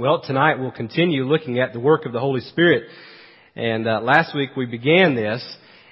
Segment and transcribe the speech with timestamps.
[0.00, 2.84] Well, tonight we'll continue looking at the work of the Holy Spirit.
[3.54, 5.44] And uh, last week we began this,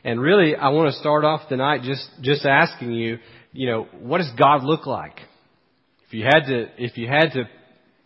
[0.03, 3.19] and really I want to start off tonight just just asking you,
[3.53, 5.21] you know, what does God look like?
[6.07, 7.51] If you had to, if you had to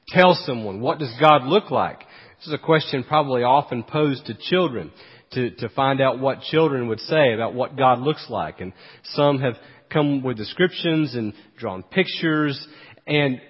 [0.09, 2.01] tell someone, what does God look like?
[2.39, 4.91] This is a question probably often posed to children
[5.34, 8.61] to, to find out what children would say about what God looks like.
[8.61, 8.73] And
[9.05, 9.55] some have
[9.89, 12.66] come with descriptions and drawn pictures
[13.07, 13.41] and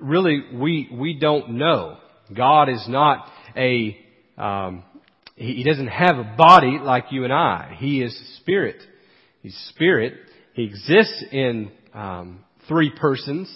[0.00, 1.98] really we, we don't know.
[2.34, 3.26] God is not
[3.56, 3.96] a,
[4.38, 4.84] um,
[5.36, 7.76] he, he doesn't have a body like you and I.
[7.78, 8.76] He is spirit.
[9.42, 10.14] He's spirit.
[10.54, 13.50] He exists in um, three persons.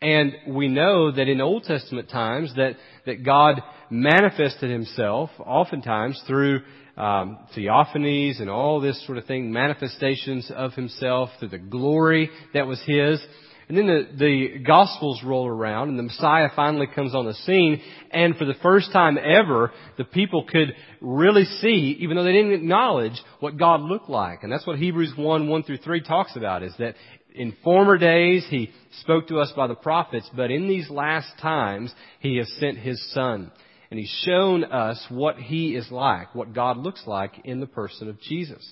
[0.00, 6.60] And we know that in Old Testament times that, that God manifested himself oftentimes through
[6.96, 12.66] um, theophanies and all this sort of thing, manifestations of himself through the glory that
[12.66, 13.24] was his.
[13.68, 17.82] And then the, the Gospels roll around and the Messiah finally comes on the scene
[18.10, 22.54] and for the first time ever, the people could really see, even though they didn't
[22.54, 24.42] acknowledge, what God looked like.
[24.42, 26.94] And that's what Hebrews 1, 1 through 3 talks about, is that
[27.34, 28.70] in former days He
[29.02, 33.02] spoke to us by the prophets, but in these last times He has sent His
[33.12, 33.52] Son.
[33.90, 38.08] And He's shown us what He is like, what God looks like in the person
[38.08, 38.66] of Jesus.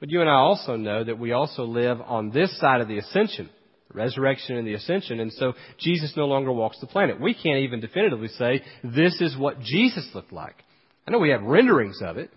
[0.00, 2.98] But you and I also know that we also live on this side of the
[2.98, 3.48] ascension
[3.94, 5.20] resurrection and the ascension.
[5.20, 7.20] And so Jesus no longer walks the planet.
[7.20, 10.56] We can't even definitively say this is what Jesus looked like.
[11.06, 12.30] I know we have renderings of it.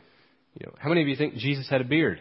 [0.60, 2.20] You know, how many of you think Jesus had a beard?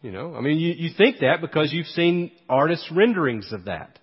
[0.00, 3.98] You know, I mean, you, you think that because you've seen artists' renderings of that.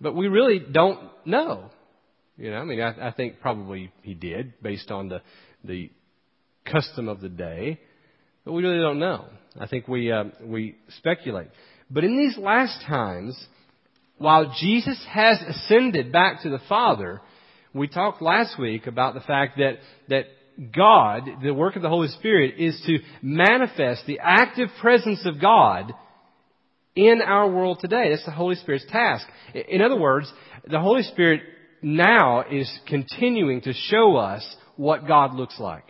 [0.00, 1.70] But we really don't know.
[2.38, 5.20] You know, I mean, I, I think probably he did based on the,
[5.64, 5.90] the
[6.64, 7.80] custom of the day.
[8.44, 9.26] But we really don't know.
[9.60, 11.48] I think we, uh, we speculate.
[11.90, 13.38] But in these last times,
[14.18, 17.20] while Jesus has ascended back to the Father,
[17.72, 19.78] we talked last week about the fact that,
[20.08, 20.24] that
[20.74, 25.92] God, the work of the Holy Spirit, is to manifest the active presence of God
[26.96, 28.10] in our world today.
[28.10, 29.26] That's the Holy Spirit's task.
[29.54, 30.32] In other words,
[30.68, 31.42] the Holy Spirit
[31.80, 35.84] now is continuing to show us what God looks like.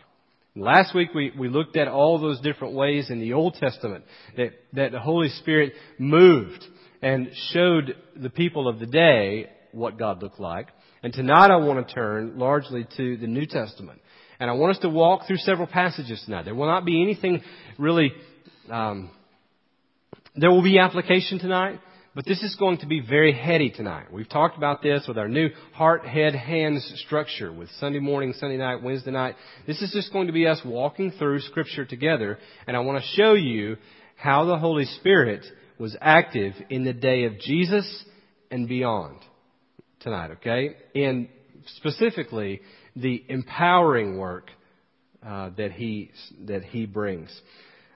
[0.60, 4.04] Last week we, we looked at all those different ways in the Old Testament
[4.36, 6.64] that, that the Holy Spirit moved
[7.00, 10.68] and showed the people of the day what God looked like.
[11.02, 14.00] And tonight I want to turn largely to the New Testament.
[14.40, 16.44] And I want us to walk through several passages tonight.
[16.44, 17.42] There will not be anything
[17.78, 18.12] really,
[18.68, 19.10] um,
[20.34, 21.78] there will be application tonight,
[22.18, 24.12] but this is going to be very heady tonight.
[24.12, 28.56] We've talked about this with our new heart, head, hands structure with Sunday morning, Sunday
[28.56, 29.36] night, Wednesday night.
[29.68, 33.08] This is just going to be us walking through Scripture together, and I want to
[33.10, 33.76] show you
[34.16, 35.44] how the Holy Spirit
[35.78, 38.04] was active in the day of Jesus
[38.50, 39.20] and beyond
[40.00, 40.74] tonight, okay?
[40.96, 41.28] And
[41.76, 42.62] specifically,
[42.96, 44.50] the empowering work
[45.24, 46.10] uh, that he
[46.46, 47.30] that he brings.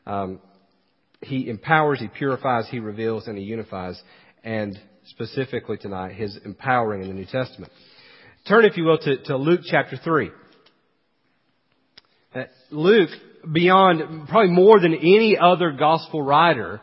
[0.06, 0.38] Um,
[1.22, 4.00] he empowers, He purifies, He reveals, and He unifies.
[4.44, 7.72] And specifically tonight, His empowering in the New Testament.
[8.48, 10.30] Turn, if you will, to, to Luke chapter 3.
[12.34, 13.10] Uh, Luke,
[13.52, 16.80] beyond probably more than any other gospel writer,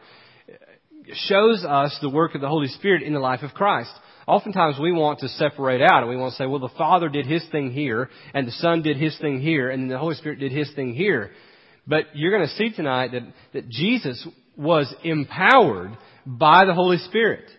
[1.14, 3.92] shows us the work of the Holy Spirit in the life of Christ.
[4.28, 7.26] Oftentimes we want to separate out and we want to say, well, the Father did
[7.26, 10.52] His thing here, and the Son did His thing here, and the Holy Spirit did
[10.52, 11.32] His thing here.
[11.90, 13.24] But you're going to see tonight that,
[13.54, 17.50] that Jesus was empowered by the Holy Spirit.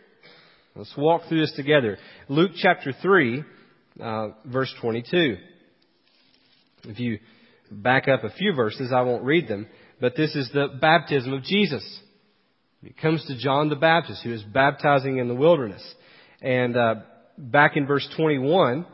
[0.76, 1.98] Let's walk through this together.
[2.28, 3.44] Luke chapter 3,
[4.00, 5.36] uh, verse 22.
[6.84, 7.18] If you
[7.72, 9.66] back up a few verses, I won't read them,
[10.00, 11.84] but this is the baptism of Jesus.
[12.84, 15.82] It comes to John the Baptist, who is baptizing in the wilderness.
[16.40, 16.94] And uh,
[17.36, 18.86] back in verse 21,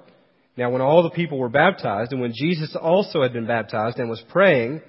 [0.56, 4.08] now when all the people were baptized, and when Jesus also had been baptized and
[4.08, 4.80] was praying,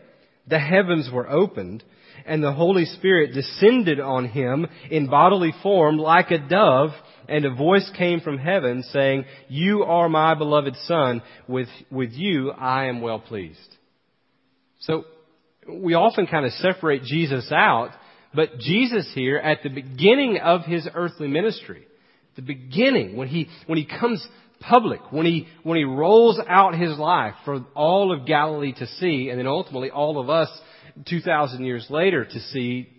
[0.48, 1.84] the heavens were opened,
[2.26, 6.90] and the Holy Spirit descended on him in bodily form like a dove,
[7.30, 12.52] and a voice came from heaven saying, You are my beloved Son, with, with you
[12.52, 13.76] I am well pleased.
[14.80, 15.06] So,
[15.70, 17.92] we often kind of separate Jesus out,
[18.34, 21.86] but Jesus here at the beginning of his earthly ministry,
[22.36, 24.26] the beginning, when he, when he comes
[24.60, 29.30] public, when he, when he rolls out his life for all of Galilee to see,
[29.30, 30.50] and then ultimately all of us
[31.08, 32.90] 2,000 years later to see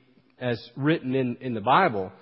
[0.41, 2.13] as written in, in the Bible,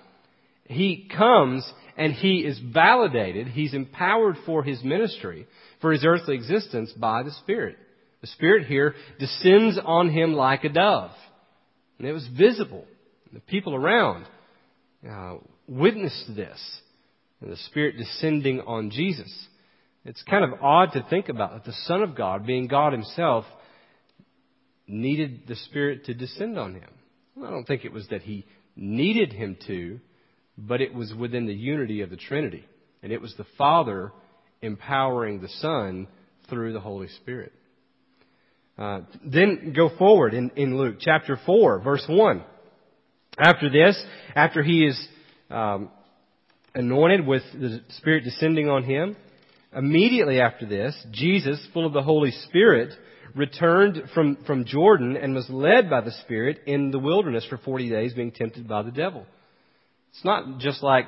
[0.65, 5.47] he comes and he is validated, he's empowered for his ministry,
[5.81, 7.77] for his earthly existence by the Spirit.
[8.21, 11.11] The Spirit here descends on him like a dove.
[11.97, 12.85] And it was visible.
[13.33, 14.25] The people around
[15.09, 15.35] uh,
[15.67, 16.59] witnessed this.
[17.41, 19.31] And the Spirit descending on Jesus.
[20.05, 23.45] It's kind of odd to think about that the Son of God, being God Himself,
[24.87, 26.89] needed the Spirit to descend on Him.
[27.35, 28.45] Well, I don't think it was that He
[28.75, 29.99] needed Him to,
[30.57, 32.65] but it was within the unity of the Trinity.
[33.03, 34.11] And it was the Father
[34.61, 36.07] empowering the Son
[36.49, 37.53] through the Holy Spirit.
[38.77, 42.43] Uh, then go forward in, in Luke chapter 4, verse 1.
[43.37, 44.01] After this,
[44.35, 45.07] after he is
[45.49, 45.89] um,
[46.77, 49.15] anointed with the Spirit descending on him,
[49.75, 52.93] immediately after this, Jesus, full of the Holy Spirit,
[53.35, 57.89] returned from, from Jordan and was led by the Spirit in the wilderness for 40
[57.89, 59.25] days, being tempted by the devil.
[60.11, 61.07] It's not just like,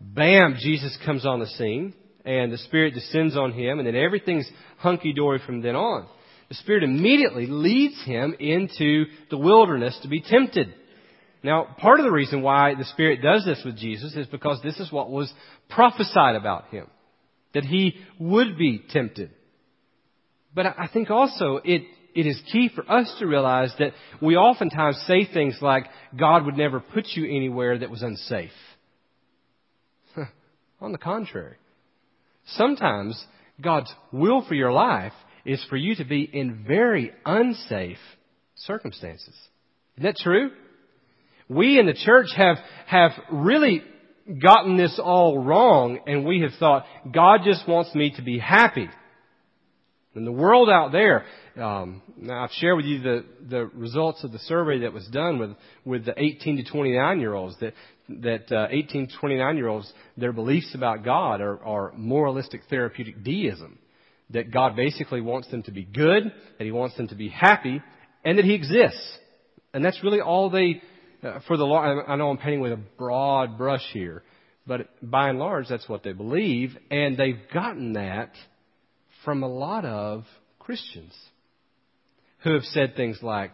[0.00, 1.92] bam, Jesus comes on the scene
[2.24, 6.06] and the Spirit descends on him and then everything's hunky dory from then on.
[6.48, 10.74] The Spirit immediately leads him into the wilderness to be tempted.
[11.42, 14.78] Now, part of the reason why the Spirit does this with Jesus is because this
[14.78, 15.32] is what was
[15.68, 16.86] prophesied about him.
[17.54, 19.30] That he would be tempted.
[20.54, 21.82] But I think also it,
[22.14, 25.86] it is key for us to realize that we oftentimes say things like,
[26.18, 28.50] God would never put you anywhere that was unsafe.
[30.80, 31.56] On the contrary.
[32.46, 33.22] Sometimes
[33.60, 35.12] God's will for your life
[35.44, 37.98] is for you to be in very unsafe
[38.56, 39.34] circumstances.
[39.96, 40.50] Isn't that true?
[41.50, 43.82] We in the church have, have really
[44.40, 48.88] gotten this all wrong and we have thought, God just wants me to be happy.
[50.14, 51.24] In the world out there,
[51.56, 55.40] um, now I've shared with you the, the results of the survey that was done
[55.40, 55.50] with,
[55.84, 57.74] with the 18 to 29 year olds that,
[58.08, 63.24] that uh, 18 to 29 year olds, their beliefs about God are, are moralistic therapeutic
[63.24, 63.76] deism.
[64.30, 67.82] That God basically wants them to be good, that He wants them to be happy,
[68.24, 69.18] and that He exists.
[69.74, 70.82] And that's really all they,
[71.22, 74.22] Uh, for the law, I know I'm painting with a broad brush here,
[74.66, 78.32] but by and large that's what they believe, and they've gotten that
[79.24, 80.24] from a lot of
[80.58, 81.14] Christians
[82.42, 83.52] who have said things like,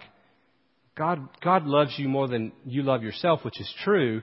[0.97, 4.23] God, God loves you more than you love yourself, which is true,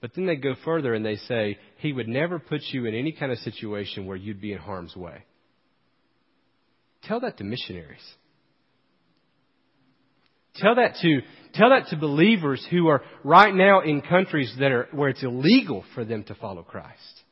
[0.00, 3.12] but then they go further and they say, He would never put you in any
[3.12, 5.24] kind of situation where you'd be in harm's way.
[7.04, 8.04] Tell that to missionaries.
[10.56, 11.20] Tell that to,
[11.54, 15.84] tell that to believers who are right now in countries that are, where it's illegal
[15.94, 17.22] for them to follow Christ.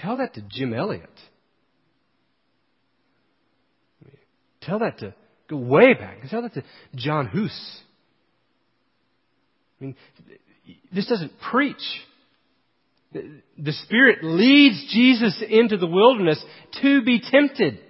[0.00, 1.10] Tell that to Jim Elliot.
[4.62, 5.14] Tell that to
[5.48, 6.18] go way back.
[6.28, 6.64] Tell that to
[6.94, 7.80] John Huss.
[9.80, 9.96] I mean,
[10.92, 11.76] this doesn't preach.
[13.12, 16.42] The Spirit leads Jesus into the wilderness
[16.82, 17.80] to be tempted.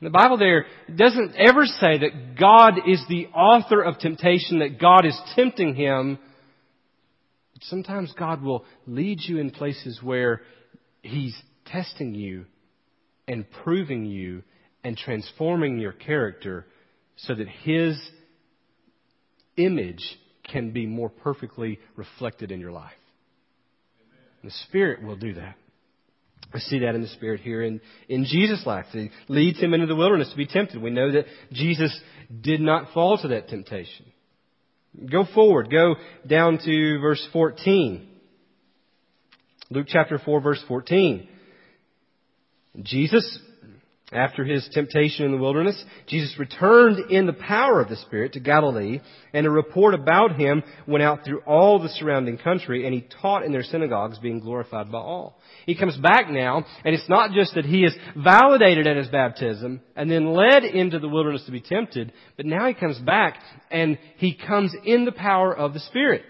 [0.00, 5.04] The Bible there doesn't ever say that God is the author of temptation, that God
[5.04, 6.18] is tempting him.
[7.62, 10.42] Sometimes God will lead you in places where
[11.02, 11.36] He's
[11.66, 12.46] testing you
[13.26, 14.44] and proving you
[14.84, 16.66] and transforming your character
[17.16, 17.98] so that His
[19.56, 22.92] image can be more perfectly reflected in your life.
[24.44, 25.56] The Spirit will do that.
[26.52, 28.86] I see that in the Spirit here in, in Jesus' life.
[28.92, 30.80] He leads him into the wilderness to be tempted.
[30.80, 31.98] We know that Jesus
[32.40, 34.06] did not fall to that temptation.
[35.10, 35.70] Go forward.
[35.70, 35.96] Go
[36.26, 38.08] down to verse 14.
[39.70, 41.28] Luke chapter 4 verse 14.
[42.82, 43.38] Jesus
[44.10, 48.40] after his temptation in the wilderness, Jesus returned in the power of the Spirit to
[48.40, 49.00] Galilee,
[49.34, 53.44] and a report about him went out through all the surrounding country, and he taught
[53.44, 55.38] in their synagogues, being glorified by all.
[55.66, 59.82] He comes back now, and it's not just that he is validated at his baptism
[59.94, 63.38] and then led into the wilderness to be tempted, but now he comes back
[63.70, 66.22] and he comes in the power of the Spirit.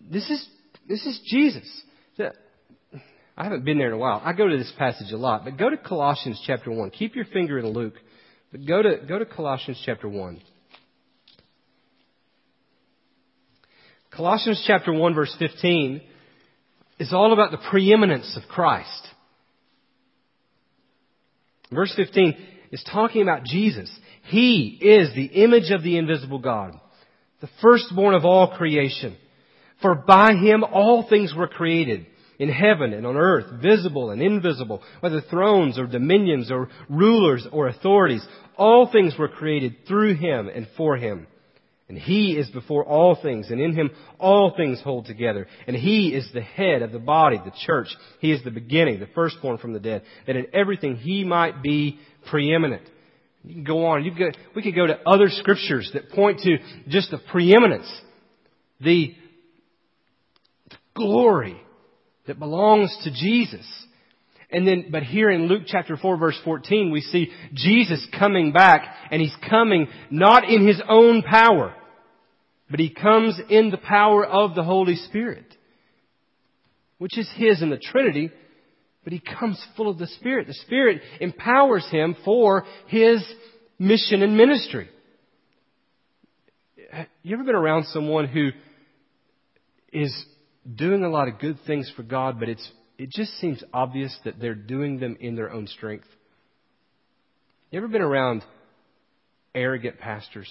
[0.00, 0.48] This is,
[0.88, 1.82] this is Jesus.
[3.42, 4.22] I haven't been there in a while.
[4.24, 6.90] I go to this passage a lot, but go to Colossians chapter 1.
[6.90, 7.96] Keep your finger in Luke,
[8.52, 10.40] but go to, go to Colossians chapter 1.
[14.14, 16.02] Colossians chapter 1 verse 15
[17.00, 19.08] is all about the preeminence of Christ.
[21.72, 22.36] Verse 15
[22.70, 23.90] is talking about Jesus.
[24.26, 26.78] He is the image of the invisible God,
[27.40, 29.16] the firstborn of all creation.
[29.80, 32.06] For by him all things were created
[32.42, 37.68] in heaven and on earth, visible and invisible, whether thrones or dominions or rulers or
[37.68, 38.26] authorities.
[38.56, 41.28] All things were created through him and for him.
[41.88, 45.46] And he is before all things, and in him all things hold together.
[45.68, 47.86] And he is the head of the body, the church.
[48.18, 52.00] He is the beginning, the firstborn from the dead, that in everything he might be
[52.28, 52.82] preeminent.
[53.44, 54.04] You can go on.
[54.04, 56.58] You can, we could go to other scriptures that point to
[56.88, 57.88] just the preeminence,
[58.80, 59.14] the
[60.96, 61.62] glory,
[62.26, 63.66] that belongs to Jesus.
[64.50, 68.82] And then, but here in Luke chapter 4 verse 14, we see Jesus coming back
[69.10, 71.74] and He's coming not in His own power,
[72.70, 75.46] but He comes in the power of the Holy Spirit,
[76.98, 78.30] which is His in the Trinity,
[79.04, 80.46] but He comes full of the Spirit.
[80.46, 83.24] The Spirit empowers Him for His
[83.78, 84.88] mission and ministry.
[87.22, 88.50] You ever been around someone who
[89.94, 90.26] is
[90.74, 94.38] doing a lot of good things for God, but it's it just seems obvious that
[94.38, 96.06] they're doing them in their own strength.
[97.70, 98.44] You ever been around
[99.54, 100.48] arrogant pastors?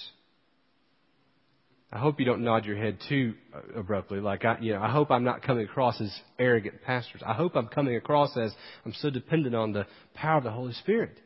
[1.94, 4.20] I hope you don't nod your head too uh, abruptly.
[4.20, 7.22] Like I, you know, I hope I'm not coming across as arrogant pastors.
[7.26, 8.54] I hope I'm coming across as
[8.86, 11.18] I'm so dependent on the power of the Holy Spirit.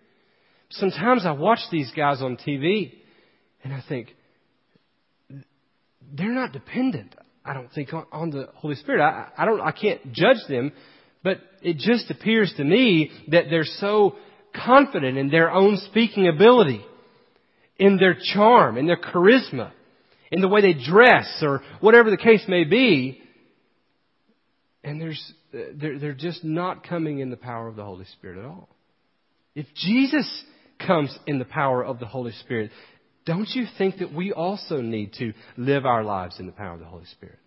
[0.72, 2.94] Sometimes I watch these guys on TV
[3.64, 4.16] and I think
[6.14, 7.16] they're not dependent.
[7.46, 9.02] I don't think on, on the Holy Spirit.
[9.02, 9.62] I, I don't.
[9.62, 10.72] I can't judge them
[11.26, 14.16] but it just appears to me that they're so
[14.54, 16.86] confident in their own speaking ability,
[17.80, 19.72] in their charm, in their charisma,
[20.32, 23.20] in the way they dress, or whatever the case may be.
[24.84, 28.46] And there's, they're, they're just not coming in the power of the Holy Spirit at
[28.46, 28.70] all.
[29.56, 30.30] If Jesus
[30.86, 32.70] comes in the power of the Holy Spirit,
[33.26, 36.80] don't you think that we also need to live our lives in the power of
[36.80, 37.40] the Holy Spirit?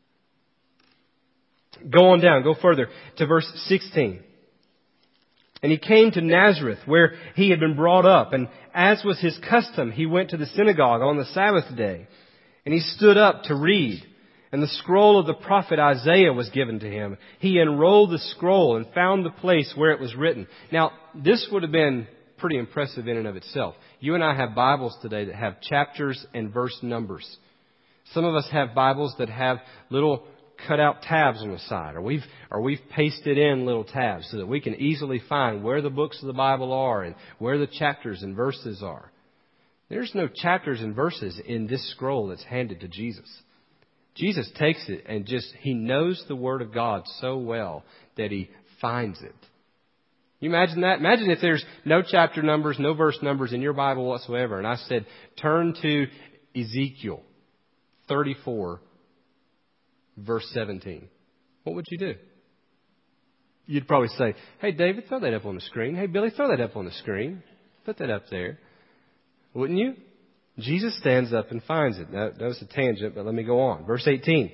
[1.88, 4.22] Go on down, go further to verse 16.
[5.62, 9.38] And he came to Nazareth, where he had been brought up, and as was his
[9.48, 12.06] custom, he went to the synagogue on the Sabbath day,
[12.64, 14.04] and he stood up to read.
[14.50, 17.18] And the scroll of the prophet Isaiah was given to him.
[17.38, 20.46] He enrolled the scroll and found the place where it was written.
[20.72, 22.06] Now, this would have been
[22.38, 23.74] pretty impressive in and of itself.
[24.00, 27.26] You and I have Bibles today that have chapters and verse numbers.
[28.12, 29.58] Some of us have Bibles that have
[29.90, 30.24] little
[30.66, 34.38] cut out tabs on the side, or we've, or we've pasted in little tabs so
[34.38, 37.66] that we can easily find where the books of the Bible are and where the
[37.66, 39.12] chapters and verses are.
[39.88, 43.28] There's no chapters and verses in this scroll that's handed to Jesus.
[44.14, 47.84] Jesus takes it and just, he knows the Word of God so well
[48.16, 49.34] that he finds it.
[50.40, 50.98] You imagine that?
[50.98, 54.76] Imagine if there's no chapter numbers, no verse numbers in your Bible whatsoever, and I
[54.76, 55.06] said,
[55.40, 56.06] turn to
[56.56, 57.22] Ezekiel
[58.08, 58.80] 34,
[60.16, 61.08] verse 17,
[61.64, 62.14] what would you do?
[63.66, 65.94] You'd probably say, Hey, David, throw that up on the screen.
[65.94, 67.42] Hey, Billy, throw that up on the screen.
[67.84, 68.58] Put that up there.
[69.52, 69.94] Wouldn't you?
[70.58, 72.10] Jesus stands up and finds it.
[72.10, 73.84] Now, that was a tangent, but let me go on.
[73.84, 74.50] Verse 18.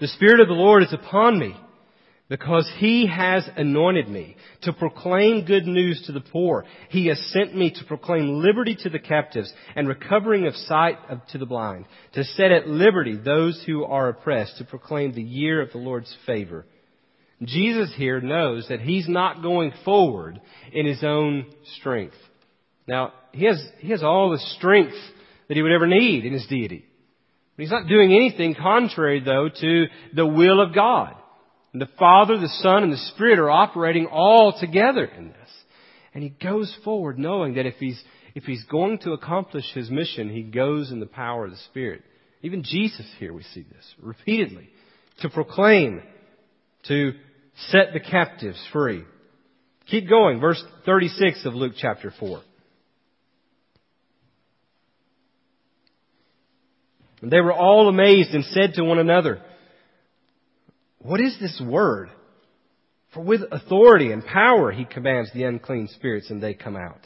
[0.00, 1.56] The Spirit of the Lord is upon me
[2.28, 6.64] because he has anointed me to proclaim good news to the poor.
[6.88, 10.96] He has sent me to proclaim liberty to the captives and recovering of sight
[11.28, 15.60] to the blind, to set at liberty those who are oppressed, to proclaim the year
[15.60, 16.64] of the Lord's favor.
[17.42, 20.40] Jesus here knows that he's not going forward
[20.72, 21.46] in his own
[21.78, 22.14] strength.
[22.86, 24.94] Now, he has, he has all the strength
[25.48, 26.86] that he would ever need in his deity.
[27.56, 31.16] But he's not doing anything contrary, though, to the will of God.
[31.74, 35.50] And the Father, the Son, and the Spirit are operating all together in this.
[36.14, 38.00] And he goes forward knowing that if he's,
[38.36, 42.02] if he's going to accomplish his mission, he goes in the power of the Spirit.
[42.42, 44.70] Even Jesus here, we see this repeatedly.
[45.22, 46.02] To proclaim,
[46.86, 47.12] to
[47.70, 49.02] set the captives free.
[49.90, 50.38] Keep going.
[50.38, 52.40] Verse 36 of Luke chapter 4.
[57.22, 59.42] And they were all amazed and said to one another,
[61.04, 62.08] what is this word?
[63.12, 67.00] For with authority and power he commands the unclean spirits and they come out.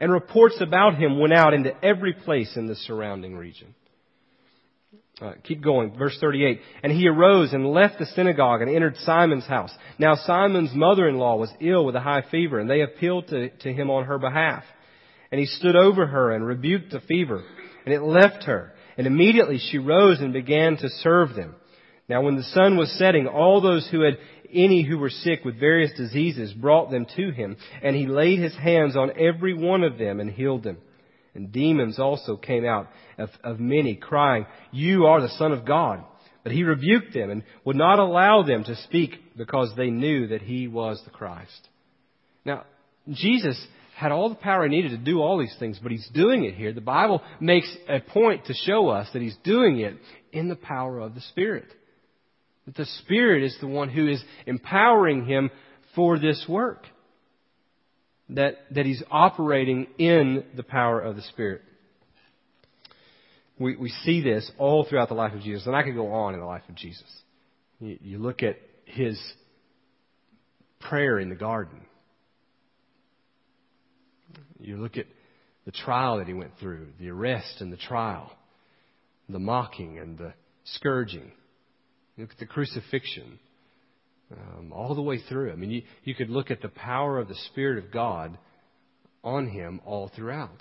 [0.00, 3.74] And reports about him went out into every place in the surrounding region.
[5.20, 5.96] Uh, keep going.
[5.96, 6.60] Verse 38.
[6.82, 9.70] And he arose and left the synagogue and entered Simon's house.
[9.98, 13.90] Now Simon's mother-in-law was ill with a high fever and they appealed to, to him
[13.90, 14.64] on her behalf.
[15.30, 17.44] And he stood over her and rebuked the fever
[17.84, 18.72] and it left her.
[18.96, 21.56] And immediately she rose and began to serve them.
[22.08, 24.18] Now when the sun was setting, all those who had
[24.52, 28.54] any who were sick with various diseases brought them to him, and he laid his
[28.54, 30.78] hands on every one of them and healed them.
[31.34, 36.04] And demons also came out of, of many, crying, You are the Son of God.
[36.44, 40.42] But he rebuked them and would not allow them to speak because they knew that
[40.42, 41.68] he was the Christ.
[42.44, 42.64] Now,
[43.10, 43.58] Jesus
[43.96, 46.54] had all the power he needed to do all these things, but he's doing it
[46.54, 46.72] here.
[46.72, 49.96] The Bible makes a point to show us that he's doing it
[50.32, 51.66] in the power of the Spirit.
[52.66, 55.50] That the Spirit is the one who is empowering him
[55.94, 56.86] for this work.
[58.30, 61.62] That, that he's operating in the power of the Spirit.
[63.58, 65.66] We, we see this all throughout the life of Jesus.
[65.66, 67.04] And I could go on in the life of Jesus.
[67.80, 68.56] You, you look at
[68.86, 69.20] his
[70.80, 71.82] prayer in the garden.
[74.58, 75.06] You look at
[75.66, 78.30] the trial that he went through, the arrest and the trial,
[79.28, 81.32] the mocking and the scourging.
[82.16, 83.38] Look at the crucifixion,
[84.30, 85.52] um, all the way through.
[85.52, 88.38] I mean, you, you could look at the power of the Spirit of God
[89.22, 90.58] on him all throughout.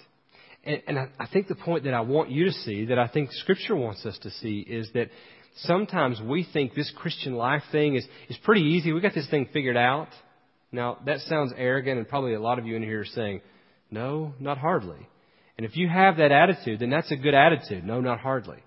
[0.64, 3.08] And, and I, I think the point that I want you to see, that I
[3.08, 5.10] think Scripture wants us to see, is that
[5.58, 8.92] sometimes we think this Christian life thing is, is pretty easy.
[8.92, 10.10] We got this thing figured out.
[10.72, 13.42] Now, that sounds arrogant, and probably a lot of you in here are saying,
[13.92, 15.08] no, not hardly.
[15.56, 17.86] And if you have that attitude, then that's a good attitude.
[17.86, 18.58] No, not hardly.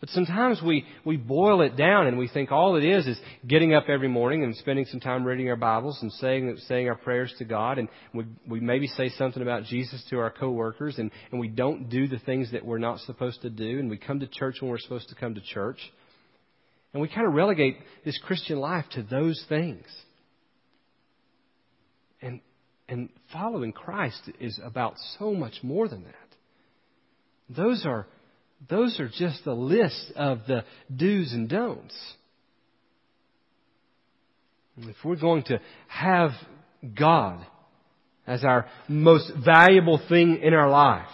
[0.00, 3.74] But sometimes we, we boil it down and we think all it is is getting
[3.74, 7.34] up every morning and spending some time reading our Bibles and saying, saying our prayers
[7.38, 7.76] to God.
[7.76, 11.90] And we, we maybe say something about Jesus to our coworkers and, and we don't
[11.90, 13.78] do the things that we're not supposed to do.
[13.78, 15.78] And we come to church when we're supposed to come to church.
[16.94, 19.84] And we kind of relegate this Christian life to those things.
[22.22, 22.40] And,
[22.88, 26.14] and following Christ is about so much more than that.
[27.54, 28.06] Those are
[28.68, 30.64] those are just a list of the
[30.94, 31.96] do's and don'ts.
[34.78, 36.30] If we're going to have
[36.98, 37.44] God
[38.26, 41.08] as our most valuable thing in our life,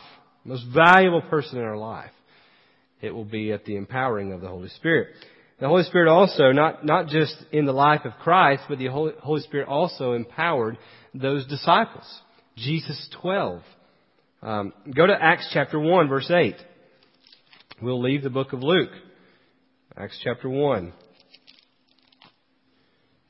[0.44, 2.10] most valuable person in our life,
[3.00, 5.08] it will be at the empowering of the Holy Spirit.
[5.58, 9.12] The Holy Spirit also, not, not just in the life of Christ, but the Holy,
[9.20, 10.78] Holy Spirit also empowered
[11.14, 12.04] those disciples.
[12.56, 13.62] Jesus 12.
[14.42, 16.56] Um, go to Acts chapter 1, verse 8.
[17.82, 18.88] We'll leave the book of Luke.
[19.98, 20.94] Acts chapter 1.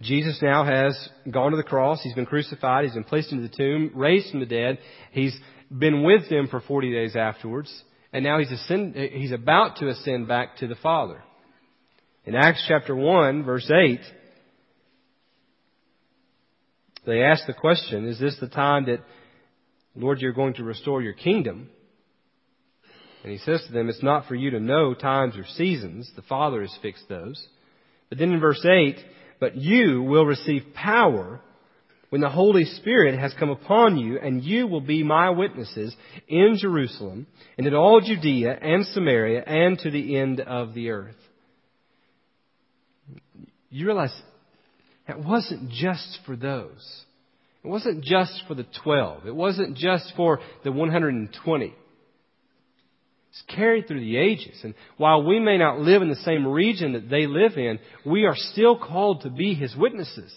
[0.03, 2.01] Jesus now has gone to the cross.
[2.01, 2.85] He's been crucified.
[2.85, 4.79] He's been placed into the tomb, raised from the dead.
[5.11, 5.37] He's
[5.77, 7.73] been with them for 40 days afterwards.
[8.13, 11.25] And now he's, ascend, he's about to ascend back to the Father.
[12.25, 13.99] In Acts chapter 1, verse 8,
[17.05, 19.01] they ask the question, is this the time that,
[19.97, 21.71] Lord, you're going to restore your kingdom?
[23.27, 26.09] And he says to them, It's not for you to know times or seasons.
[26.15, 27.45] The Father has fixed those.
[28.09, 28.97] But then in verse 8,
[29.41, 31.41] But you will receive power
[32.11, 35.93] when the Holy Spirit has come upon you, and you will be my witnesses
[36.29, 37.27] in Jerusalem,
[37.59, 41.17] and in all Judea and Samaria, and to the end of the earth.
[43.71, 44.15] You realize
[45.09, 47.03] that wasn't just for those.
[47.65, 49.27] It wasn't just for the 12.
[49.27, 51.75] It wasn't just for the 120.
[53.37, 54.59] It's carried through the ages.
[54.63, 58.25] And while we may not live in the same region that they live in, we
[58.25, 60.33] are still called to be His witnesses.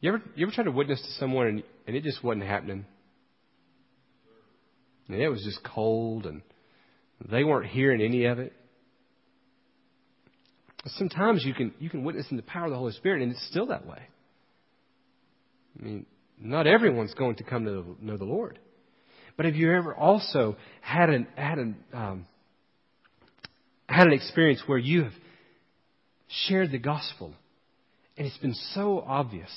[0.00, 2.86] You ever, you ever tried to witness to someone and, and it just wasn't happening?
[5.08, 6.42] And it was just cold and
[7.28, 8.52] they weren't hearing any of it.
[10.86, 13.46] Sometimes you can, you can witness in the power of the Holy Spirit and it's
[13.48, 14.00] still that way.
[15.78, 16.06] I mean,
[16.40, 18.58] not everyone's going to come to know the Lord.
[19.36, 22.26] But have you ever also had an, had an, um,
[23.88, 25.12] had an experience where you have
[26.28, 27.34] shared the gospel
[28.20, 29.50] and it's been so obvious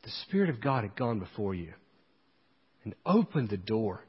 [0.00, 1.72] that the Spirit of God had gone before you
[2.84, 4.04] and opened the door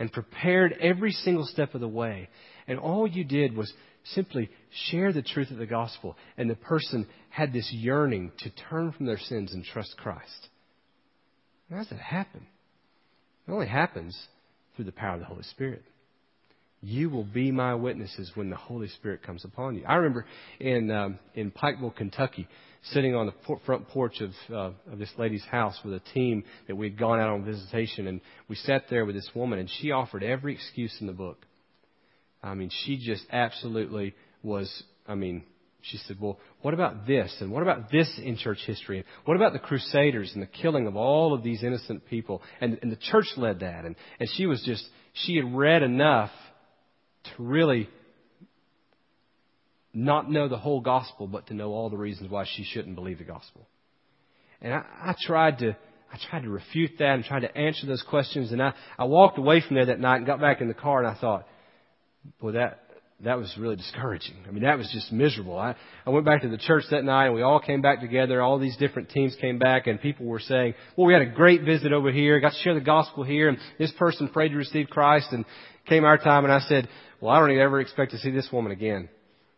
[0.00, 2.28] and prepared every single step of the way.
[2.66, 4.50] And all you did was simply
[4.88, 9.06] share the truth of the gospel, and the person had this yearning to turn from
[9.06, 10.48] their sins and trust Christ.
[11.70, 12.46] How does that happen?
[13.46, 14.16] It only happens
[14.74, 15.82] through the power of the Holy Spirit.
[16.80, 19.84] You will be my witnesses when the Holy Spirit comes upon you.
[19.86, 20.26] I remember
[20.60, 22.46] in um, in Pikeville, Kentucky,
[22.92, 26.76] sitting on the front porch of uh, of this lady's house with a team that
[26.76, 29.92] we had gone out on visitation, and we sat there with this woman, and she
[29.92, 31.46] offered every excuse in the book.
[32.42, 34.82] I mean, she just absolutely was.
[35.06, 35.44] I mean,
[35.90, 37.34] she said, Well, what about this?
[37.40, 39.04] And what about this in church history?
[39.24, 42.42] What about the Crusaders and the killing of all of these innocent people?
[42.60, 43.84] And, and the church led that.
[43.84, 46.30] And, and she was just, she had read enough
[47.24, 47.88] to really
[49.92, 53.18] not know the whole gospel, but to know all the reasons why she shouldn't believe
[53.18, 53.66] the gospel.
[54.60, 55.76] And I, I tried to,
[56.12, 58.52] I tried to refute that and tried to answer those questions.
[58.52, 60.98] And I, I walked away from there that night and got back in the car
[60.98, 61.46] and I thought,
[62.40, 62.83] boy, that,
[63.20, 64.34] that was really discouraging.
[64.46, 65.56] I mean, that was just miserable.
[65.56, 68.42] I, I went back to the church that night and we all came back together.
[68.42, 71.62] All these different teams came back and people were saying, well, we had a great
[71.62, 74.88] visit over here, got to share the gospel here and this person prayed to receive
[74.88, 75.44] Christ and
[75.88, 76.88] came our time and I said,
[77.20, 79.08] well, I don't ever expect to see this woman again.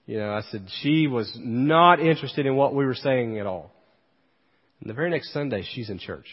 [0.06, 3.72] You know, I said she was not interested in what we were saying at all.
[4.80, 6.26] And the very next Sunday, she's in church.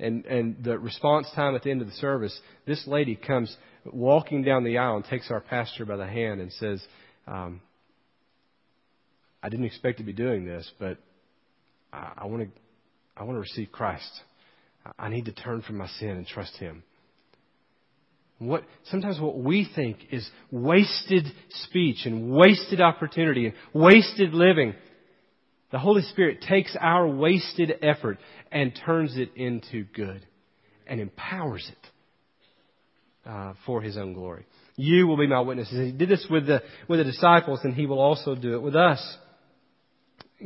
[0.00, 3.54] And, and the response time at the end of the service, this lady comes
[3.84, 6.84] walking down the aisle and takes our pastor by the hand and says,
[7.26, 7.60] um,
[9.42, 10.98] I didn't expect to be doing this, but
[11.92, 12.60] I, I want to,
[13.16, 14.10] I want to receive Christ.
[14.98, 16.82] I need to turn from my sin and trust Him.
[18.38, 21.24] What, sometimes what we think is wasted
[21.66, 24.74] speech and wasted opportunity and wasted living,
[25.74, 28.18] the Holy Spirit takes our wasted effort
[28.52, 30.24] and turns it into good
[30.86, 34.46] and empowers it uh, for His own glory.
[34.76, 35.76] You will be my witnesses.
[35.76, 38.76] He did this with the, with the disciples and He will also do it with
[38.76, 39.16] us.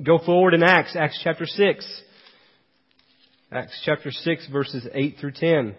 [0.03, 2.03] Go forward in Acts, Acts chapter 6.
[3.53, 5.77] Acts chapter 6 verses 8 through 10.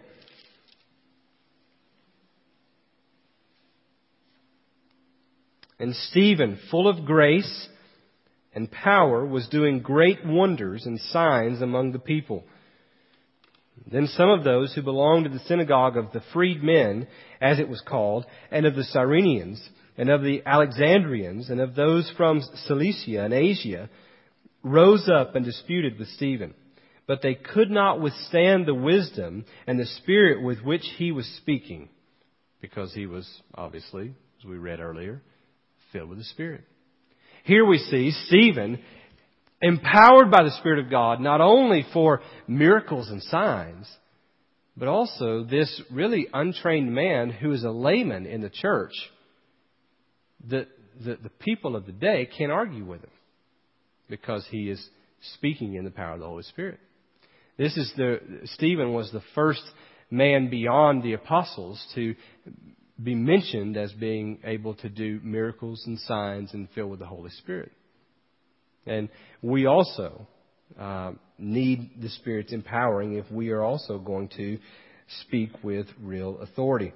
[5.80, 7.68] And Stephen, full of grace
[8.54, 12.44] and power, was doing great wonders and signs among the people.
[13.92, 17.08] Then some of those who belonged to the synagogue of the freedmen,
[17.42, 19.60] as it was called, and of the Cyrenians,
[19.98, 23.90] and of the Alexandrians, and of those from Cilicia and Asia,
[24.64, 26.54] rose up and disputed with Stephen.
[27.08, 31.90] But they could not withstand the wisdom and the spirit with which he was speaking,
[32.62, 35.22] because he was, obviously, as we read earlier,
[35.92, 36.64] filled with the Spirit.
[37.50, 38.78] Here we see Stephen
[39.60, 43.92] empowered by the Spirit of God, not only for miracles and signs,
[44.78, 48.92] but also this really untrained man who is a layman in the church.
[50.48, 50.68] The,
[51.04, 53.10] the, the people of the day can't argue with him
[54.08, 54.88] because he is
[55.34, 56.80] speaking in the power of the Holy Spirit.
[57.58, 59.64] This is the, Stephen was the first
[60.12, 62.14] man beyond the apostles to
[63.02, 67.32] be mentioned as being able to do miracles and signs and fill with the Holy
[67.32, 67.72] Spirit.
[68.86, 69.10] And
[69.42, 70.28] we also
[70.80, 74.58] uh, need the Spirit's empowering if we are also going to
[75.22, 76.94] speak with real authority.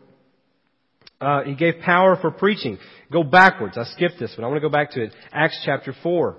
[1.21, 2.77] Uh, he gave power for preaching.
[3.11, 3.77] Go backwards.
[3.77, 4.43] I skipped this one.
[4.43, 5.13] I want to go back to it.
[5.31, 6.37] Acts chapter 4.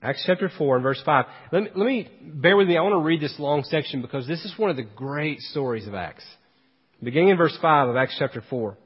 [0.00, 1.24] Acts chapter 4 and verse 5.
[1.50, 2.76] Let me, let me, bear with me.
[2.76, 5.88] I want to read this long section because this is one of the great stories
[5.88, 6.24] of Acts.
[7.02, 8.78] Beginning in verse 5 of Acts chapter 4.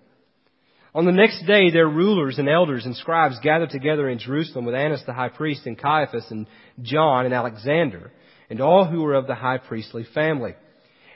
[0.95, 4.75] On the next day, their rulers and elders and scribes gathered together in Jerusalem with
[4.75, 6.47] Annas the high priest and Caiaphas and
[6.81, 8.11] John and Alexander
[8.49, 10.55] and all who were of the high priestly family.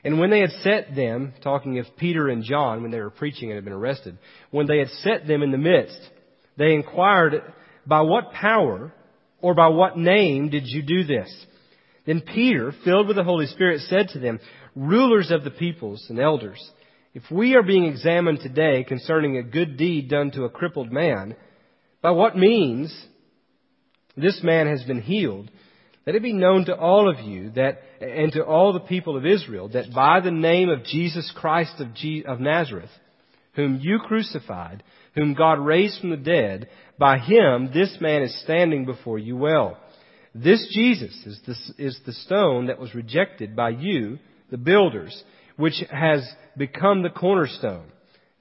[0.04, 3.50] And when they had set them, talking of Peter and John when they were preaching
[3.50, 4.18] and had been arrested,
[4.50, 6.00] when they had set them in the midst,
[6.58, 7.42] they inquired
[7.86, 8.92] by what power
[9.40, 11.46] or by what name did you do this?
[12.06, 14.38] Then Peter, filled with the Holy Spirit, said to them,
[14.74, 16.70] Rulers of the peoples and elders,
[17.14, 21.34] if we are being examined today concerning a good deed done to a crippled man,
[22.02, 22.94] by what means
[24.16, 25.50] this man has been healed,
[26.06, 29.26] let it be known to all of you that, and to all the people of
[29.26, 31.88] Israel, that by the name of Jesus Christ of,
[32.26, 32.90] of Nazareth,
[33.54, 38.84] whom you crucified, whom God raised from the dead, by him this man is standing
[38.84, 39.78] before you well.
[40.34, 44.18] This Jesus is the, is the stone that was rejected by you,
[44.50, 45.24] the builders,
[45.56, 47.86] which has become the cornerstone.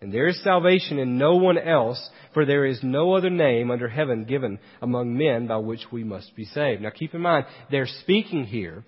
[0.01, 3.87] And there is salvation in no one else, for there is no other name under
[3.87, 6.81] heaven given among men by which we must be saved.
[6.81, 8.83] Now keep in mind, they're speaking here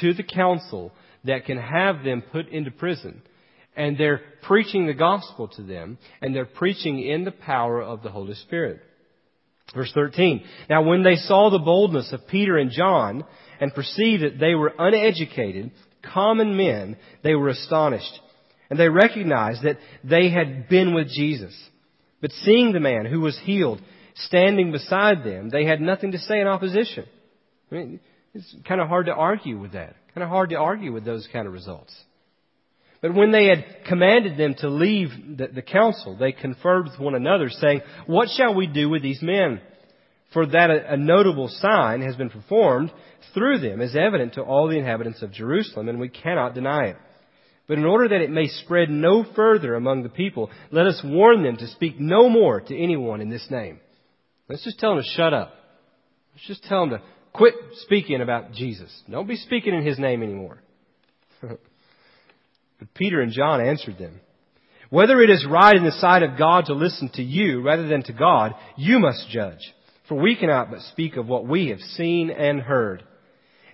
[0.00, 0.92] to the council
[1.24, 3.22] that can have them put into prison
[3.78, 8.10] and they're preaching the gospel to them, and they're preaching in the power of the
[8.10, 8.82] Holy Spirit.
[9.74, 10.44] Verse 13.
[10.70, 13.24] Now when they saw the boldness of Peter and John,
[13.60, 18.20] and perceived that they were uneducated, common men, they were astonished.
[18.70, 21.54] And they recognized that they had been with Jesus.
[22.20, 23.80] But seeing the man who was healed
[24.14, 27.06] standing beside them, they had nothing to say in opposition.
[27.70, 28.00] I mean,
[28.34, 29.94] it's kind of hard to argue with that.
[30.14, 31.94] Kind of hard to argue with those kind of results.
[33.00, 37.14] But when they had commanded them to leave the, the, council, they conferred with one
[37.14, 39.60] another, saying, What shall we do with these men?
[40.32, 42.92] For that a, a notable sign has been performed
[43.34, 46.96] through them is evident to all the inhabitants of Jerusalem, and we cannot deny it.
[47.66, 51.42] But in order that it may spread no further among the people, let us warn
[51.42, 53.78] them to speak no more to anyone in this name.
[54.48, 55.52] Let's just tell them to shut up.
[56.34, 58.90] Let's just tell them to quit speaking about Jesus.
[59.10, 60.62] Don't be speaking in His name anymore.
[62.78, 64.20] But Peter and John answered them,
[64.90, 68.02] Whether it is right in the sight of God to listen to you rather than
[68.04, 69.74] to God, you must judge.
[70.08, 73.04] For we cannot but speak of what we have seen and heard.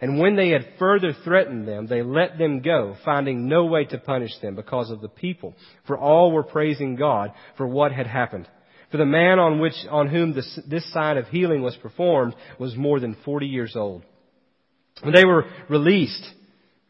[0.01, 3.99] And when they had further threatened them, they let them go, finding no way to
[3.99, 5.55] punish them because of the people,
[5.87, 8.49] for all were praising God for what had happened.
[8.91, 12.77] For the man on which, on whom this, this sign of healing was performed was
[12.77, 14.05] more than 40 years old.
[15.03, 16.25] When they were released,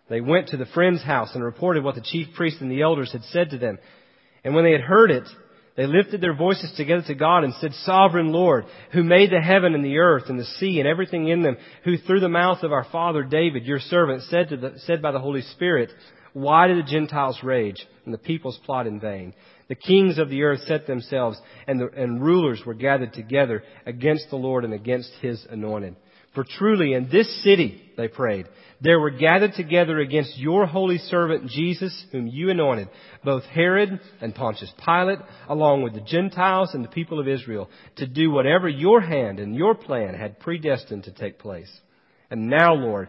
[0.09, 3.13] they went to the friend's house and reported what the chief priests and the elders
[3.13, 3.79] had said to them.
[4.45, 5.25] And when they had heard it,
[5.77, 9.75] they lifted their voices together to God and said, Sovereign Lord, who made the heaven
[9.75, 12.73] and the earth and the sea and everything in them, who through the mouth of
[12.73, 15.91] our father David, your servant, said, the, said by the Holy Spirit,
[16.33, 19.35] why do the Gentiles rage and the peoples plot in vain?
[19.69, 24.31] The kings of the earth set themselves and, the, and rulers were gathered together against
[24.31, 25.97] the Lord and against his anointed.
[26.35, 28.47] For truly in this city, they prayed,
[28.81, 32.89] there were gathered together against your holy servant Jesus, whom you anointed,
[33.25, 38.07] both Herod and Pontius Pilate, along with the Gentiles and the people of Israel, to
[38.07, 41.71] do whatever your hand and your plan had predestined to take place.
[42.31, 43.09] And now, Lord,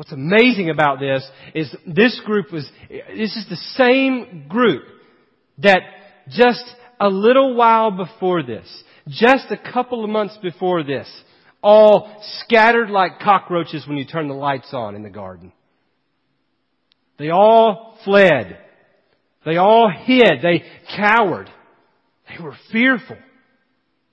[0.00, 4.82] What's amazing about this is this group was, this is the same group
[5.58, 5.82] that
[6.30, 6.64] just
[6.98, 8.66] a little while before this,
[9.08, 11.06] just a couple of months before this,
[11.62, 15.52] all scattered like cockroaches when you turn the lights on in the garden.
[17.18, 18.56] They all fled.
[19.44, 20.38] They all hid.
[20.42, 20.64] They
[20.96, 21.50] cowered.
[22.26, 23.18] They were fearful.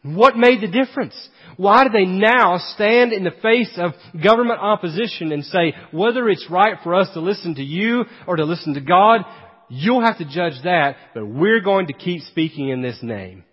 [0.03, 1.29] What made the difference?
[1.57, 3.93] Why do they now stand in the face of
[4.23, 8.45] government opposition and say, whether it's right for us to listen to you or to
[8.45, 9.21] listen to God,
[9.67, 13.43] you'll have to judge that, but we're going to keep speaking in this name?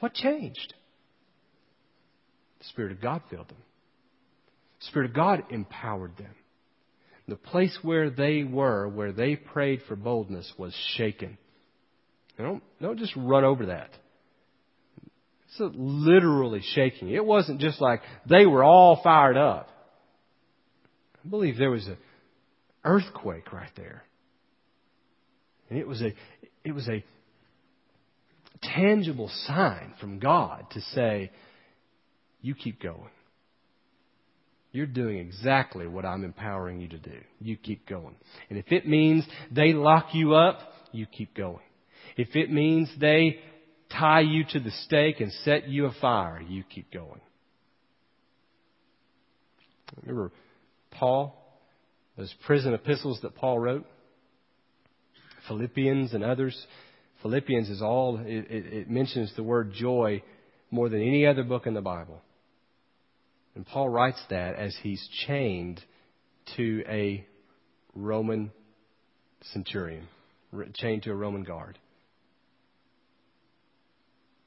[0.00, 0.74] What changed?
[2.58, 3.62] The Spirit of God filled them.
[4.80, 6.34] The Spirit of God empowered them.
[7.28, 11.38] The place where they were, where they prayed for boldness, was shaken.
[12.36, 13.90] Don't, don't just run over that.
[15.58, 17.10] It's literally shaking.
[17.10, 19.68] It wasn't just like they were all fired up.
[21.24, 21.96] I believe there was an
[22.84, 24.04] earthquake right there.
[25.70, 26.12] And it was a,
[26.64, 27.04] it was a
[28.62, 31.30] tangible sign from God to say,
[32.40, 33.10] you keep going.
[34.72, 37.18] You're doing exactly what I'm empowering you to do.
[37.40, 38.16] You keep going.
[38.50, 40.58] And if it means they lock you up,
[40.90, 41.60] you keep going.
[42.16, 43.38] If it means they
[43.98, 47.20] tie you to the stake and set you afire, you keep going.
[50.02, 50.32] Remember
[50.90, 51.36] Paul,
[52.16, 53.86] those prison epistles that Paul wrote?
[55.48, 56.66] Philippians and others.
[57.22, 60.22] Philippians is all, it, it, it mentions the word joy
[60.70, 62.20] more than any other book in the Bible.
[63.54, 65.80] And Paul writes that as he's chained
[66.56, 67.24] to a
[67.94, 68.50] Roman
[69.52, 70.08] centurion,
[70.74, 71.78] chained to a Roman guard.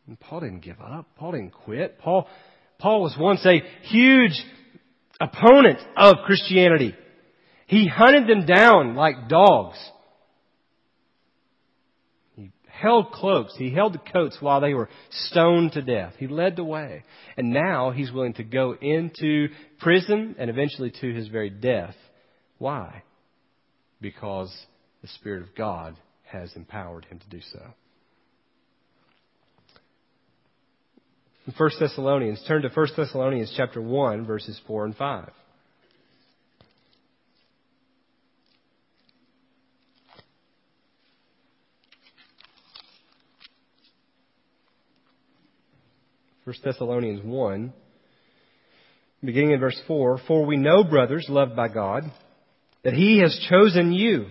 [0.07, 1.05] And Paul didn't give up.
[1.17, 1.99] Paul didn't quit.
[1.99, 2.27] Paul,
[2.79, 4.41] Paul was once a huge
[5.19, 6.95] opponent of Christianity.
[7.67, 9.77] He hunted them down like dogs.
[12.35, 13.53] He held cloaks.
[13.57, 16.13] He held the coats while they were stoned to death.
[16.17, 17.03] He led the way.
[17.35, 21.95] And now he's willing to go into prison and eventually to his very death.
[22.57, 23.03] Why?
[23.99, 24.55] Because
[25.01, 27.73] the Spirit of God has empowered him to do so.
[31.47, 32.43] In 1 Thessalonians.
[32.47, 35.31] Turn to 1 Thessalonians chapter 1 verses 4 and 5.
[46.45, 47.73] First Thessalonians 1,
[49.21, 52.03] beginning in verse 4, For we know, brothers, loved by God,
[52.85, 54.27] that He has chosen you,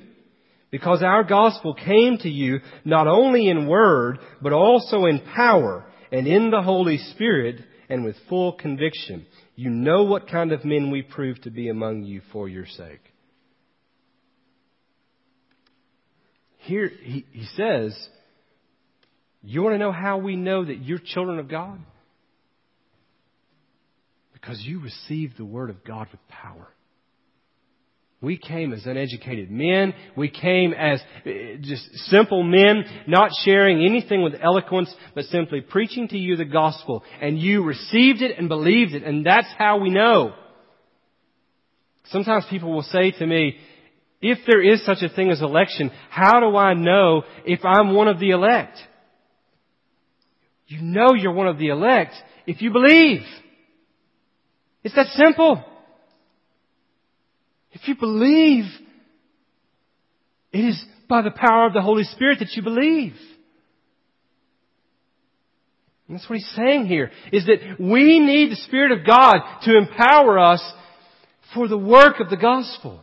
[0.71, 6.27] because our gospel came to you not only in word, but also in power and
[6.27, 9.27] in the Holy Spirit and with full conviction.
[9.55, 13.01] You know what kind of men we prove to be among you for your sake.
[16.59, 17.97] Here he, he says,
[19.43, 21.79] You want to know how we know that you're children of God?
[24.33, 26.69] Because you received the Word of God with power.
[28.23, 29.93] We came as uneducated men.
[30.17, 36.09] We came as uh, just simple men, not sharing anything with eloquence, but simply preaching
[36.09, 37.05] to you the gospel.
[37.21, 40.35] And you received it and believed it, and that's how we know.
[42.07, 43.59] Sometimes people will say to me,
[44.23, 48.09] if there is such a thing as election, how do I know if I'm one
[48.09, 48.79] of the elect?
[50.69, 52.15] You know you're one of the elect
[52.47, 53.21] if you believe.
[54.83, 55.63] It's that simple.
[57.77, 58.65] If you believe,
[60.51, 63.13] it is by the power of the Holy Spirit that you believe.
[66.09, 69.77] And that's what he's saying here, is that we need the Spirit of God to
[69.77, 70.63] empower us
[71.53, 73.03] for the work of the gospel.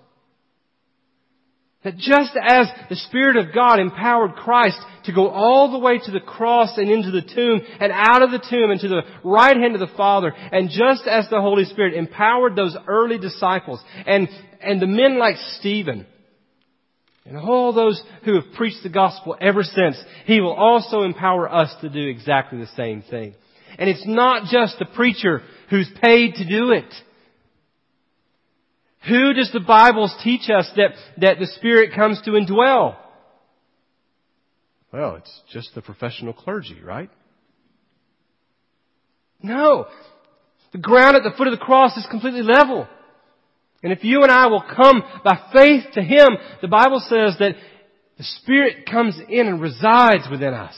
[1.84, 6.12] That just as the Spirit of God empowered Christ to go all the way to
[6.12, 9.58] the cross and into the tomb and out of the tomb and to the right
[9.58, 14.30] hand of the Father, and just as the Holy Spirit empowered those early disciples and,
[14.62, 16.06] and the men like Stephen,
[17.26, 21.74] and all those who have preached the gospel ever since, He will also empower us
[21.82, 23.36] to do exactly the same thing.
[23.78, 26.94] And it's not just the preacher who's paid to do it.
[29.08, 32.98] Who does the Bible teach us that, that the Spirit comes to indwell?
[34.94, 37.10] Well, it's just the professional clergy, right?
[39.42, 39.88] No.
[40.72, 42.88] The ground at the foot of the cross is completely level.
[43.82, 47.56] And if you and I will come by faith to Him, the Bible says that
[48.18, 50.76] the Spirit comes in and resides within us.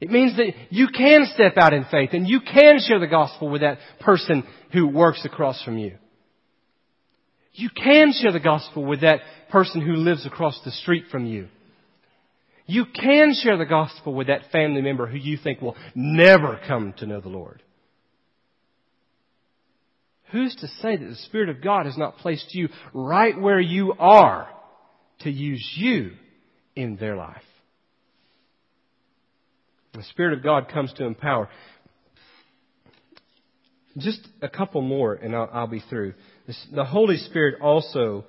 [0.00, 3.48] It means that you can step out in faith and you can share the gospel
[3.48, 5.96] with that person who works across from you.
[7.54, 11.48] You can share the gospel with that person who lives across the street from you.
[12.66, 16.94] You can share the gospel with that family member who you think will never come
[16.98, 17.62] to know the Lord.
[20.32, 23.94] Who's to say that the Spirit of God has not placed you right where you
[23.98, 24.48] are
[25.20, 26.12] to use you
[26.74, 27.36] in their life?
[29.92, 31.48] The Spirit of God comes to empower.
[33.96, 36.14] Just a couple more and I'll, I'll be through.
[36.46, 38.24] The Holy Spirit also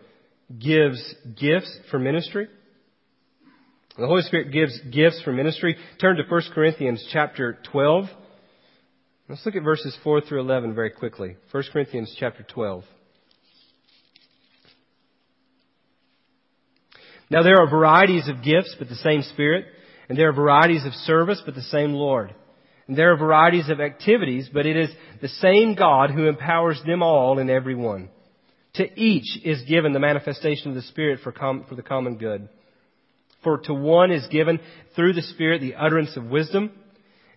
[0.57, 1.01] gives
[1.35, 2.47] gifts for ministry.
[3.97, 5.77] The Holy Spirit gives gifts for ministry.
[5.99, 8.05] Turn to 1 Corinthians chapter 12.
[9.27, 11.35] Let's look at verses 4 through 11 very quickly.
[11.51, 12.83] 1 Corinthians chapter 12.
[17.29, 19.65] Now there are varieties of gifts, but the same Spirit.
[20.07, 22.33] And there are varieties of service, but the same Lord.
[22.87, 24.89] And there are varieties of activities, but it is
[25.21, 28.09] the same God who empowers them all in every one.
[28.75, 32.49] To each is given the manifestation of the Spirit for, com- for the common good.
[33.43, 34.59] For to one is given
[34.95, 36.71] through the Spirit the utterance of wisdom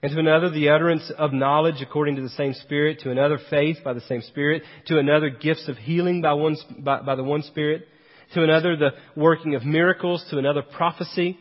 [0.02, 3.78] and to another the utterance of knowledge according to the same Spirit, to another faith
[3.84, 7.42] by the same Spirit, to another gifts of healing by, one, by, by the one
[7.42, 7.86] Spirit,
[8.34, 11.38] to another the working of miracles, to another prophecy,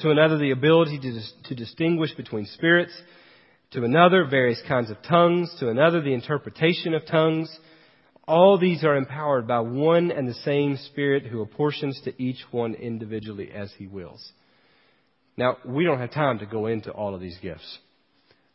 [0.00, 2.92] to another the ability to, to distinguish between spirits,
[3.72, 7.54] to another various kinds of tongues, to another the interpretation of tongues.
[8.28, 12.74] All these are empowered by one and the same Spirit who apportions to each one
[12.74, 14.32] individually as he wills.
[15.36, 17.78] Now, we don't have time to go into all of these gifts.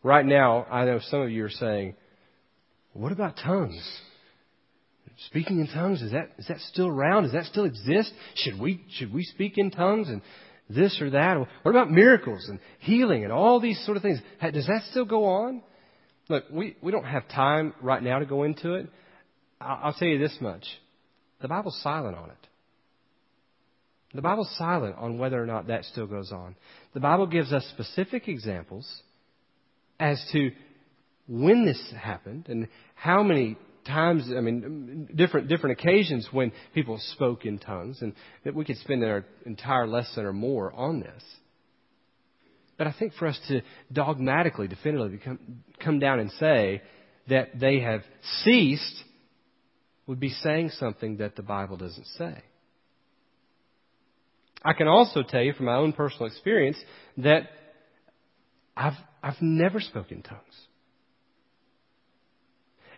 [0.03, 1.95] Right now, I know some of you are saying,
[2.93, 3.81] what about tongues?
[5.27, 7.23] Speaking in tongues, is that, is that still around?
[7.23, 8.11] Does that still exist?
[8.35, 10.21] Should we, should we speak in tongues and
[10.73, 11.37] this or that?
[11.37, 14.19] What about miracles and healing and all these sort of things?
[14.41, 15.61] Does that still go on?
[16.29, 18.89] Look, we, we don't have time right now to go into it.
[19.59, 20.63] I'll, I'll tell you this much.
[21.41, 22.47] The Bible's silent on it.
[24.13, 26.55] The Bible's silent on whether or not that still goes on.
[26.93, 28.87] The Bible gives us specific examples
[29.99, 30.51] as to
[31.27, 37.45] when this happened and how many times, I mean, different, different occasions when people spoke
[37.45, 38.13] in tongues, and
[38.45, 41.23] that we could spend our entire lesson or more on this.
[42.77, 46.81] But I think for us to dogmatically, definitively come, come down and say
[47.29, 48.01] that they have
[48.43, 49.03] ceased
[50.07, 52.43] would be saying something that the Bible doesn't say.
[54.63, 56.77] I can also tell you from my own personal experience
[57.17, 57.49] that
[58.75, 60.41] I've, I've never spoken tongues.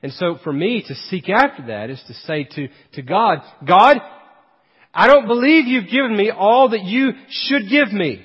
[0.04, 3.98] And so for me to seek after that is to say to, to God, God,
[4.94, 8.24] I don't believe you've given me all that you should give me.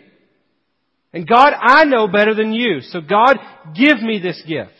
[1.12, 2.81] And God, I know better than you.
[2.81, 3.37] So God,
[3.75, 4.73] give me this gift.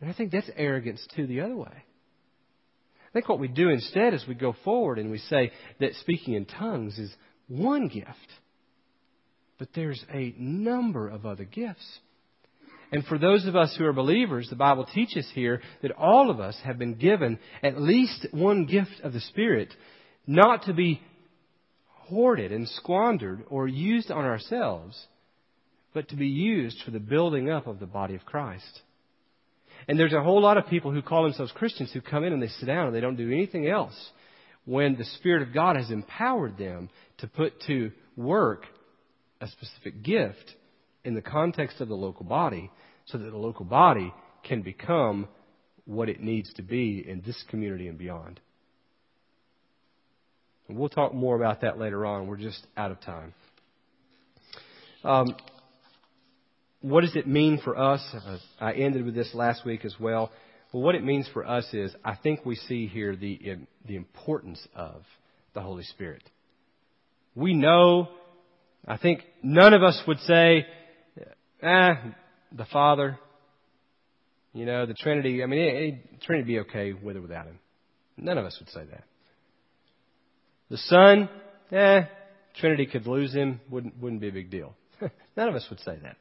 [0.00, 1.72] And I think that's arrogance too the other way.
[1.72, 6.34] I think what we do instead is we go forward and we say that speaking
[6.34, 7.12] in tongues is
[7.48, 8.08] one gift.
[9.58, 12.00] But there's a number of other gifts.
[12.90, 16.40] And for those of us who are believers, the Bible teaches here that all of
[16.40, 19.68] us have been given at least one gift of the Spirit,
[20.26, 21.00] not to be
[21.86, 25.06] hoarded and squandered or used on ourselves,
[25.92, 28.80] but to be used for the building up of the body of Christ.
[29.86, 32.42] And there's a whole lot of people who call themselves Christians who come in and
[32.42, 33.94] they sit down and they don't do anything else
[34.64, 38.64] when the Spirit of God has empowered them to put to work
[39.40, 40.54] a specific gift
[41.04, 42.70] in the context of the local body
[43.06, 45.28] so that the local body can become
[45.84, 48.40] what it needs to be in this community and beyond.
[50.68, 52.26] And we'll talk more about that later on.
[52.26, 53.32] We're just out of time.
[55.02, 55.34] Um,
[56.80, 58.04] what does it mean for us?
[58.14, 60.30] Uh, I ended with this last week as well.
[60.72, 64.60] But what it means for us is, I think we see here the the importance
[64.74, 65.02] of
[65.54, 66.22] the Holy Spirit.
[67.34, 68.08] We know.
[68.86, 70.66] I think none of us would say,
[71.62, 72.02] "Ah,
[72.52, 73.18] the Father,
[74.52, 77.58] you know, the Trinity, I mean, any, Trinity be okay with or without him.
[78.16, 79.04] None of us would say that.
[80.70, 81.28] The Son,
[81.72, 82.02] eh,
[82.56, 84.74] Trinity could lose him, wouldn't, wouldn't be a big deal.
[85.36, 86.16] None of us would say that.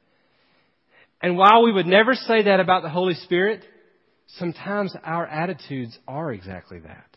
[1.22, 3.64] And while we would never say that about the Holy Spirit,
[4.38, 7.17] sometimes our attitudes are exactly that.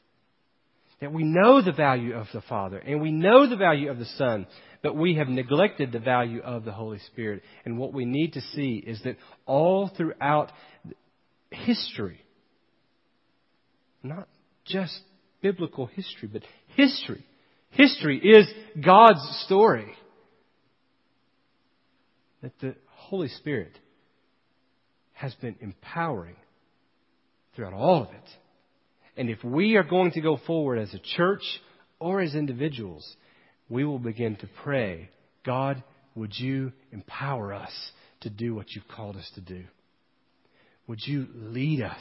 [1.00, 4.04] That we know the value of the Father and we know the value of the
[4.04, 4.46] Son,
[4.82, 7.42] but we have neglected the value of the Holy Spirit.
[7.64, 10.52] And what we need to see is that all throughout
[11.50, 12.20] history,
[14.02, 14.28] not
[14.66, 15.00] just
[15.40, 16.42] biblical history, but
[16.76, 17.24] history.
[17.70, 18.46] History is
[18.84, 19.92] God's story.
[22.42, 23.72] That the Holy Spirit
[25.12, 26.36] has been empowering
[27.54, 28.39] throughout all of it.
[29.16, 31.42] And if we are going to go forward as a church
[31.98, 33.16] or as individuals,
[33.68, 35.10] we will begin to pray,
[35.44, 35.82] God,
[36.14, 37.72] would you empower us
[38.20, 39.64] to do what you've called us to do?
[40.86, 42.00] Would you lead us?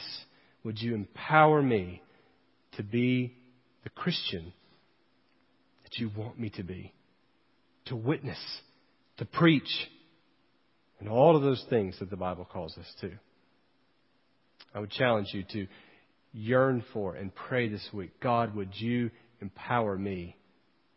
[0.64, 2.02] Would you empower me
[2.74, 3.36] to be
[3.84, 4.52] the Christian
[5.84, 6.94] that you want me to be?
[7.86, 8.40] To witness,
[9.18, 9.70] to preach,
[11.00, 13.12] and all of those things that the Bible calls us to.
[14.74, 15.68] I would challenge you to
[16.34, 19.12] yearn for and pray this week God, would you
[19.42, 20.36] empower me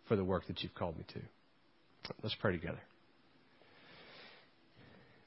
[0.08, 1.20] for the work that you've called me to?
[2.22, 2.80] Let's pray together.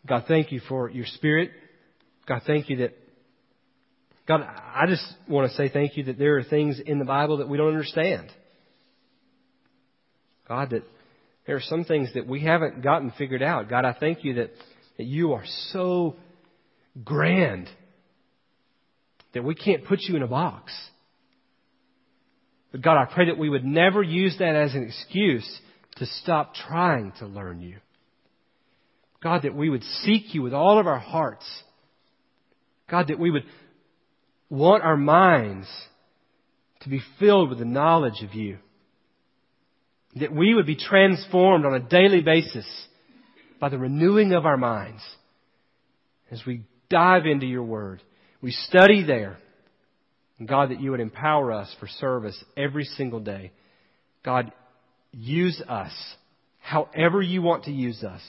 [0.08, 1.52] God, thank you for your spirit.
[2.28, 2.94] God, thank you that,
[4.28, 7.38] God, I just want to say thank you that there are things in the Bible
[7.38, 8.32] that we don't understand.
[10.48, 10.84] God, that
[11.48, 13.70] there are some things that we haven't gotten figured out.
[13.70, 14.52] God, I thank you that,
[14.98, 16.16] that you are so
[17.04, 17.68] grand
[19.36, 20.74] that we can't put you in a box.
[22.72, 25.48] But God, I pray that we would never use that as an excuse
[25.98, 27.78] to stop trying to learn you.
[29.22, 31.46] God, that we would seek you with all of our hearts
[32.90, 33.46] God, that we would
[34.50, 35.68] want our minds
[36.82, 38.60] to be filled with the knowledge of you.
[40.16, 42.66] That we would be transformed on a daily basis
[43.60, 45.02] by the renewing of our minds
[46.32, 48.02] as we dive into your word.
[48.46, 49.40] We study there.
[50.38, 53.52] And God, that you would empower us for service every single day.
[54.24, 54.52] God,
[55.12, 55.92] use us
[56.60, 58.22] however you want to use us.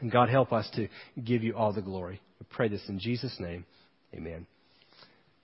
[0.00, 0.86] And God, help us to
[1.20, 2.20] give you all the glory.
[2.38, 3.64] We pray this in Jesus' name.
[4.14, 4.46] Amen.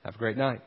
[0.05, 0.61] Have a great night.